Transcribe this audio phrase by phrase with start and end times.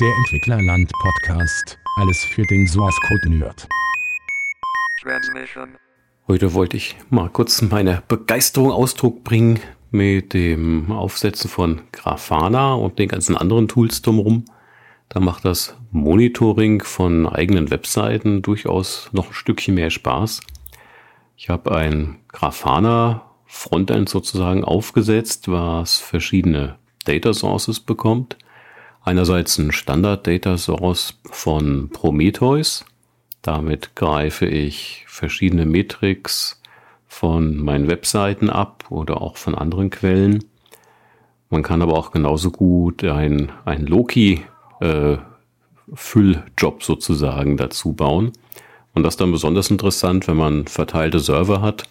[0.00, 1.78] Der Entwicklerland Podcast.
[1.98, 3.68] Alles für den Source Code Nerd.
[6.26, 9.60] Heute wollte ich mal kurz meine Begeisterung Ausdruck bringen
[9.92, 14.46] mit dem Aufsetzen von Grafana und den ganzen anderen Tools drumherum.
[15.10, 20.40] Da macht das Monitoring von eigenen Webseiten durchaus noch ein Stückchen mehr Spaß.
[21.36, 28.36] Ich habe ein Grafana Frontend sozusagen aufgesetzt, was verschiedene Data Sources bekommt.
[29.06, 32.86] Einerseits ein Standard Data Source von Prometheus.
[33.42, 36.62] Damit greife ich verschiedene Metrics
[37.06, 40.44] von meinen Webseiten ab oder auch von anderen Quellen.
[41.50, 44.42] Man kann aber auch genauso gut ein, ein Loki
[44.80, 45.18] äh,
[46.80, 48.32] sozusagen dazu bauen.
[48.94, 51.84] Und das ist dann besonders interessant, wenn man verteilte Server hat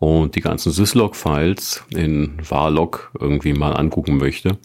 [0.00, 4.58] und die ganzen Syslog-Files in varlog irgendwie mal angucken möchte.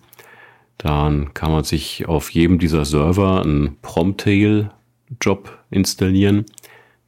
[0.77, 6.45] Dann kann man sich auf jedem dieser Server einen Promtail-Job installieren.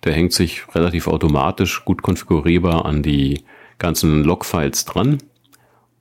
[0.03, 3.43] Der hängt sich relativ automatisch gut konfigurierbar an die
[3.77, 5.17] ganzen Logfiles dran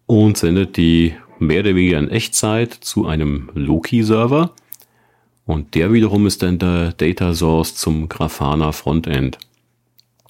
[0.07, 4.53] und sendet die mehr oder weniger in Echtzeit zu einem Loki-Server.
[5.47, 9.39] Und der wiederum ist dann der Data Source zum Grafana Frontend.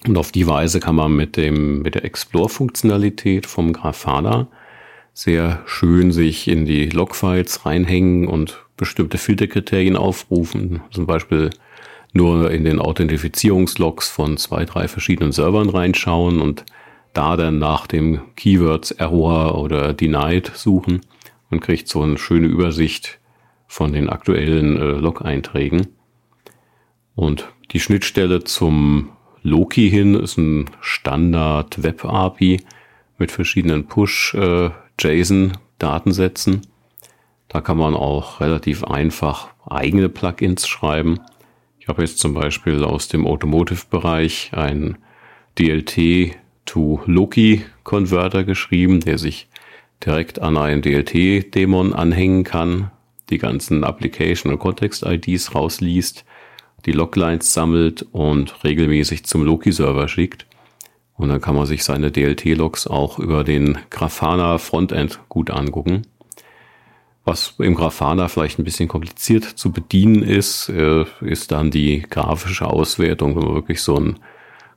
[0.07, 4.47] Und auf die Weise kann man mit dem, mit der Explore-Funktionalität vom Grafana
[5.15, 10.81] sehr schön sich in die Logfiles reinhängen und bestimmte Filterkriterien aufrufen.
[10.91, 11.51] Zum Beispiel
[12.11, 16.65] nur in den Authentifizierungslogs von zwei, drei verschiedenen Servern reinschauen und
[17.13, 20.99] da dann nach dem Keywords Error oder Denied suchen
[21.49, 23.19] und kriegt so eine schöne Übersicht
[23.67, 25.87] von den aktuellen äh, Log-Einträgen.
[27.15, 29.11] Und die Schnittstelle zum
[29.43, 32.59] Loki hin ist ein Standard Web API
[33.17, 36.61] mit verschiedenen Push äh, JSON Datensätzen.
[37.47, 41.19] Da kann man auch relativ einfach eigene Plugins schreiben.
[41.79, 44.97] Ich habe jetzt zum Beispiel aus dem Automotive-Bereich ein
[45.59, 46.35] DLT
[46.65, 49.47] to Loki Converter geschrieben, der sich
[50.03, 52.91] direkt an einen DLT-Dämon anhängen kann,
[53.29, 56.25] die ganzen Application- und Kontext-IDs rausliest
[56.85, 60.45] die Loglines sammelt und regelmäßig zum Loki-Server schickt.
[61.17, 66.03] Und dann kann man sich seine DLT-Logs auch über den Grafana Frontend gut angucken.
[67.23, 72.67] Was im Grafana vielleicht ein bisschen kompliziert zu bedienen ist, äh, ist dann die grafische
[72.67, 74.19] Auswertung, wenn man wirklich so ein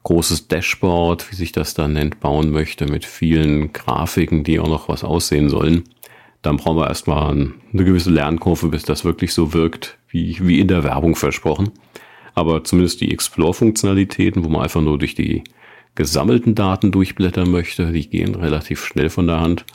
[0.04, 4.88] großes Dashboard, wie sich das dann nennt, bauen möchte mit vielen Grafiken, die auch noch
[4.88, 5.84] was aussehen sollen.
[6.40, 10.68] Dann brauchen wir erstmal eine gewisse Lernkurve, bis das wirklich so wirkt, wie, wie in
[10.68, 11.72] der Werbung versprochen.
[12.34, 15.42] Aber zumindest die Explore-Funktionalitäten, wo man einfach nur durch die
[15.98, 19.66] gesammelten Daten durchblättern möchte, die gehen relativ schnell von der Hand.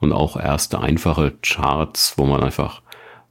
[0.00, 2.80] Und auch erste einfache Charts, wo man einfach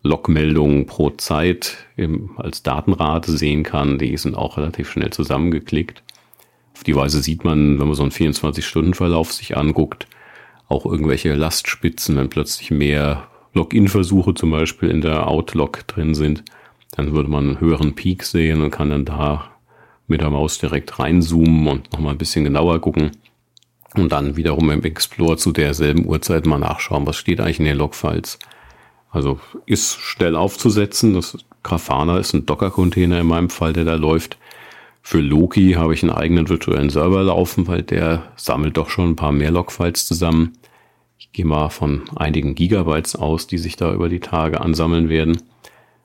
[0.03, 6.03] Logmeldungen pro Zeit im, als Datenrate sehen kann, die sind auch relativ schnell zusammengeklickt.
[6.75, 10.05] Auf die Weise sieht man, wenn man so einen 24-Stunden-Verlauf sich anguckt,
[10.67, 16.43] auch irgendwelche Lastspitzen, wenn plötzlich mehr Login-Versuche zum Beispiel in der Outlog drin sind,
[16.91, 19.54] dann würde man einen höheren Peak sehen und kann dann da
[20.07, 23.11] mit der Maus direkt reinzoomen und nochmal ein bisschen genauer gucken.
[23.95, 27.77] Und dann wiederum im Explorer zu derselben Uhrzeit mal nachschauen, was steht eigentlich in den
[27.77, 28.39] Logfiles.
[29.09, 31.13] Also ist schnell aufzusetzen.
[31.13, 34.37] Das Grafana ist ein Docker-Container in meinem Fall, der da läuft.
[35.01, 39.15] Für Loki habe ich einen eigenen virtuellen Server laufen, weil der sammelt doch schon ein
[39.15, 40.57] paar mehr Logfiles zusammen.
[41.17, 45.41] Ich gehe mal von einigen Gigabytes aus, die sich da über die Tage ansammeln werden.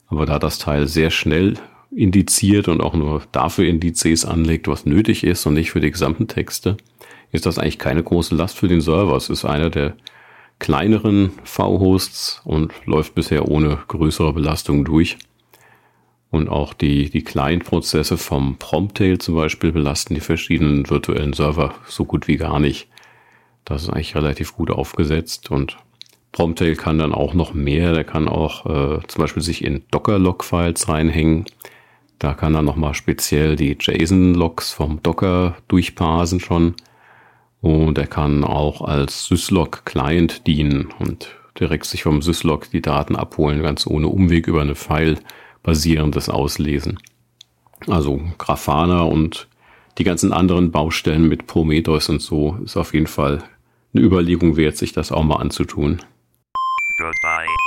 [0.06, 1.54] Aber da das Teil sehr schnell
[1.90, 6.28] indiziert und auch nur dafür Indizes anlegt, was nötig ist und nicht für die gesamten
[6.28, 6.76] Texte,
[7.32, 9.16] ist das eigentlich keine große Last für den Server.
[9.16, 9.94] Es ist einer der
[10.58, 15.18] kleineren V-Hosts und läuft bisher ohne größere Belastung durch.
[16.30, 22.04] Und auch die, die Client-Prozesse vom Promptail zum Beispiel belasten die verschiedenen virtuellen Server so
[22.04, 22.88] gut wie gar nicht.
[23.64, 25.76] Das ist eigentlich relativ gut aufgesetzt und
[26.32, 27.92] Promptail kann dann auch noch mehr.
[27.92, 31.46] Der kann auch äh, zum Beispiel sich in Docker-Log-Files reinhängen.
[32.20, 36.74] Da kann er nochmal speziell die JSON-Logs vom Docker durchparsen schon.
[37.62, 41.28] Und er kann auch als Syslog-Client dienen und
[41.58, 45.18] direkt sich vom Syslog die Daten abholen, ganz ohne Umweg über eine File
[45.62, 46.98] basierendes Auslesen.
[47.86, 49.48] Also Grafana und
[49.96, 53.42] die ganzen anderen Baustellen mit Prometheus und so ist auf jeden Fall
[53.94, 56.02] eine Überlegung wert, sich das auch mal anzutun.
[56.98, 57.59] Goodbye.